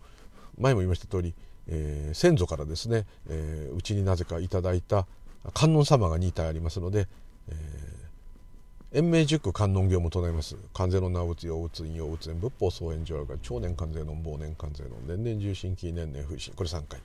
[0.57, 1.33] 前も言いました通り、
[1.67, 5.05] えー、先祖からですね、えー、うちになぜかいただいた
[5.53, 7.07] 観音様が2体ありますので、
[7.49, 10.55] えー、延命塾観音業も唱えます。
[10.73, 17.01] 関税の名打つ陽打つ陰陽打つ仏法総炎上が超年関税の忘年関税の年々重心期年々不信これ3回。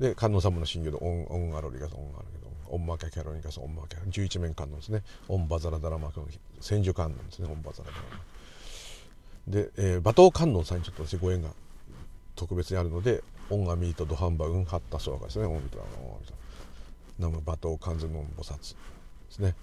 [0.00, 5.02] で観音様の信業でオンオンアロリガオンアロリガオンマケキャロニカスオンマケ11面観音ですね。
[5.28, 6.12] オンバザラダラマ
[6.60, 7.48] 千手観音ですね。
[7.50, 8.36] オンバザラダラマ
[9.48, 11.50] で、えー、馬頭観音さんにちょっと私ご縁が
[12.34, 15.46] 特別にあるのでオンアミートドハンバウンハッタソワカですね。
[15.46, 15.78] オンミト
[17.18, 18.64] ナム馬頭観音菩薩で
[19.30, 19.54] すね。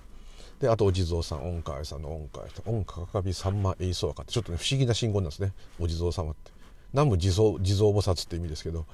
[0.59, 5.51] であとお地蔵さん恩海さんの恩海さん恩かかびさんまえいそうかってちょっとね不思議な信号なんですね。
[5.79, 6.51] お地蔵様って。
[6.93, 8.85] 南無地蔵地蔵菩薩って意味ですけど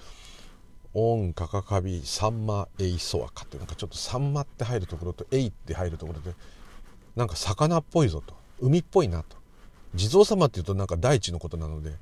[0.93, 6.33] オンカカカビサンマエイソアカってなんかちょっとサンマって入るところとエイって入るところで
[7.15, 8.33] なんか魚っぽいぞと。
[8.62, 9.37] 海っぽいなと。
[9.96, 11.94] 地蔵様っていうとなんか大地のことなので、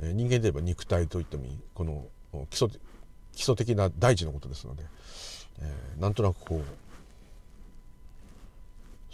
[0.00, 1.58] えー、人間で言えば肉体といってもいい。
[1.74, 2.06] この
[2.50, 2.68] 基礎
[3.32, 4.84] 基礎的な大地のことですので、
[5.60, 6.64] えー、なんとなくこう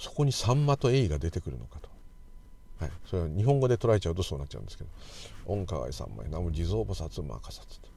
[0.00, 1.88] そこにサンマとエイが出てくるのかと。
[2.80, 4.90] はい、それは日本語で捉えちゃうとそうなっちゃうんですけど
[5.48, 7.88] 「御河合三昧南無地蔵菩薩摩诃薩」と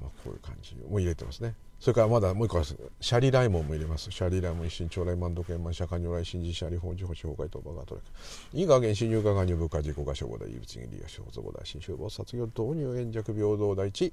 [0.00, 1.54] まあ、こういう感じも入れてますね。
[1.80, 4.10] それからまだもう一個はシャリライモンも入れます。
[4.10, 8.00] シャリライモン一心長来万毒円満釈迦如来新寺シャリ本寺星崩壊当場が取
[8.54, 14.12] れいい加減新入加賀入部下自己が消防大異物に利用し保存大新修法卒業導入円弱平等第一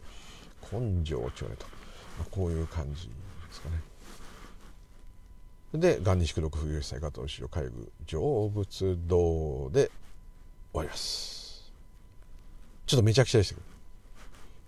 [0.72, 1.66] 根性長ねと、
[2.18, 3.14] まあ、こういう感じで
[3.52, 3.82] すかね
[5.74, 9.90] で元日六冬吉祭加藤城海具成仏道で
[10.74, 11.72] 終わります
[12.86, 13.68] ちょっとめちゃくちゃでしたけど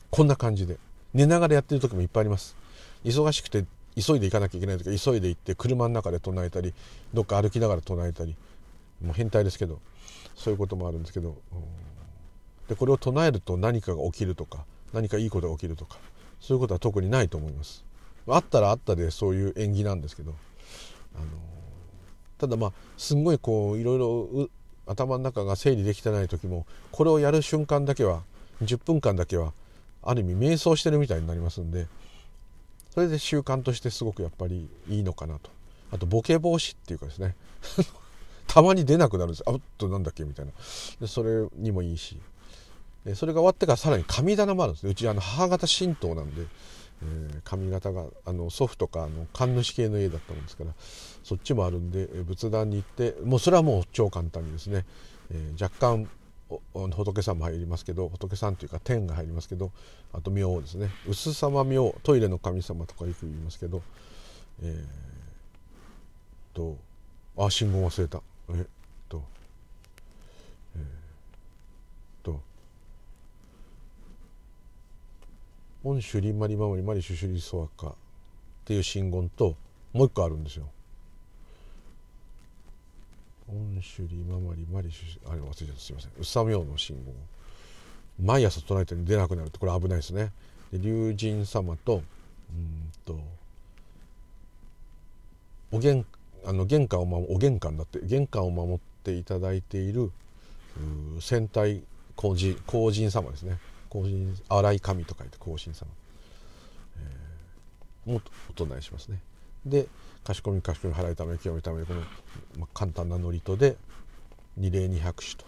[0.09, 0.78] こんな感じで
[1.14, 2.55] 寝ながらやってる時もいっぱいあります。
[3.05, 6.74] 忙しくて急いで行かなきゃいけない時は急いで行って車の中で唱えたり
[7.14, 8.36] どっか歩きながら唱えたり
[9.03, 9.80] もう変態ですけど
[10.36, 11.38] そういうこともあるんですけど
[12.68, 15.97] でこれを唱えると何かが起きるとか何かいいことが起きるとか
[16.39, 17.86] そういうことは特にないと思います。
[18.28, 20.34] あったらあったでそういう縁起なんですけど
[21.16, 21.26] あの
[22.38, 24.49] ただまあすんごいこういろいろ
[24.88, 28.24] 頭の中が整理できてない時もこれをやる瞬間だけは
[28.64, 29.53] 10分間だけは
[30.05, 31.87] ある意味瞑想してるみたいになりますんで
[32.93, 35.49] それで習慣としてすごくやっぱりいいのかなと。
[35.91, 37.35] あとボケ防止っていうかですね。
[38.45, 40.51] たまに出なくなるんですあっとなんだっけみたいな。
[41.01, 42.19] でそれにもいいし。
[43.03, 44.91] でそれが終わってからさらに神棚もあるんですね。
[44.91, 46.43] うちあの母方神道なんで、
[47.01, 50.71] えー、神型があの祖父とかあの神主系の家だったもんですから
[51.23, 54.85] そっちもあるんで仏壇に行ってもうそれはもう超簡単にですね、
[55.31, 56.07] えー、若干
[56.49, 59.71] 仏さんも入りますけど仏さんというか天が入りますけど
[60.13, 63.81] あと明ですね薄様明トイレの神様とかよく言いますけど
[64.61, 64.85] えー、っ
[66.53, 66.77] と
[67.37, 68.65] あ信号忘れたえっ
[69.09, 69.23] と
[70.75, 70.85] えー、っ
[72.23, 72.39] と
[75.83, 77.93] 「御朱里マリマモリマリシュシュリソアカ」っ
[78.65, 79.55] ていう信言と
[79.91, 80.69] もう一個あるんですよ。
[83.53, 86.11] 本首里ママリマリシュあれ忘れちゃったすいません。
[86.11, 87.13] 宇佐明の信号。
[88.21, 90.31] 毎朝唱えて出なくなるとこれ危ないですね。
[90.71, 92.01] で龍神様と
[92.51, 93.19] うんと
[95.71, 96.05] お玄
[96.45, 100.11] あの玄関を守お玄関だって玄関を守っていただいている
[101.19, 101.83] 戦隊
[102.15, 103.59] 皇人皇人様ですね。
[103.89, 105.87] 皇人荒い神と書いて皇神様、
[106.97, 109.19] えー、もお唱えしますね。
[109.65, 109.87] で
[110.24, 112.01] かしこみかしこみ払いため清めためこの、
[112.57, 113.76] まあ、簡単な祝詞で
[114.57, 115.45] 二礼二拍手と。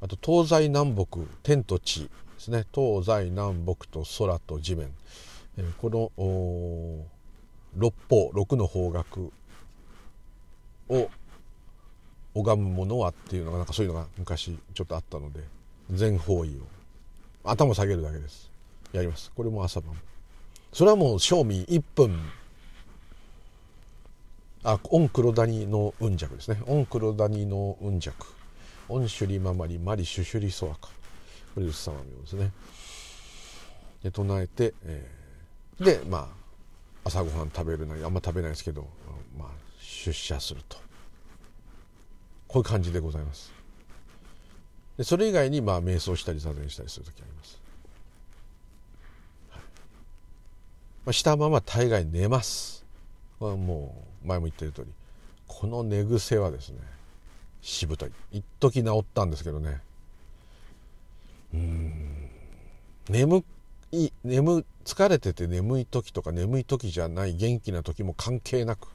[0.00, 2.64] あと東西南北天と地ですね。
[2.74, 4.90] 東西南北と空と地面、
[5.56, 7.06] えー、この
[7.76, 9.32] 六方六の方角
[10.88, 11.10] を
[12.34, 15.40] 拝むものはっていうのがなんかそういうのが昔ちょっとあったので
[15.90, 16.60] 全方位を
[17.44, 18.50] 頭下げるだけです。
[18.92, 19.32] やります。
[19.34, 19.94] これも朝晩。
[20.72, 22.18] それはもう正味1分
[24.68, 26.60] あオン黒谷の雲弱ですね。
[26.66, 28.26] オン黒谷の雲弱
[28.88, 30.90] オンシュリママリマリシュシュリソアカ。
[31.54, 32.50] これ様名ですね。
[34.02, 36.28] で唱えて、えー、でま
[37.04, 38.88] あ朝ごはん食べるなりあんま食べないですけど、
[39.38, 39.48] まあ、
[39.78, 40.78] 出社すると。
[42.48, 43.52] こういう感じでございます。
[44.96, 47.60] でそれ以外にまあ瞑想したり座禅したりする時あります、
[49.50, 49.60] はい。
[49.60, 52.75] まあ、したまま大概寝ます。
[53.40, 54.86] はもう前も言ってる通り
[55.46, 56.78] この寝癖はですね
[57.66, 58.12] しぶとい。
[58.30, 59.80] 一時治ったんですけどね。
[61.52, 62.30] うん。
[63.08, 63.44] 眠
[63.90, 68.88] い眠疲れてて眠い時とか眠い時じゃない元気な時も関係なく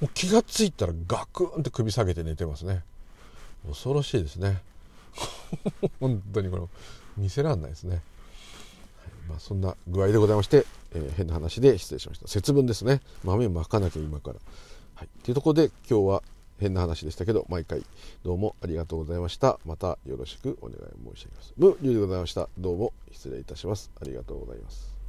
[0.00, 2.82] もう気が付いたらガクンって首下げて寝てますね。
[3.66, 4.60] 恐ろしいですね。
[6.00, 6.62] 本当にこれ
[7.16, 8.02] 見せらんないですね。
[9.28, 14.36] まあ、そんな具合でございまして、えー、変な話で失礼しました節分ですね豆まかなきゃ今から。
[14.94, 16.22] はい、というところで今日は
[16.60, 17.82] 変な話でしたけど毎回
[18.22, 20.78] どうもありがとうございましたまたよろしくお願い
[21.16, 21.54] 申し上げます。
[21.56, 24.93] ブ・リュウでございましたどうも失礼いたしますありがとうございます。